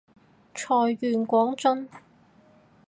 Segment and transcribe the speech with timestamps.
[0.55, 1.87] 財源廣進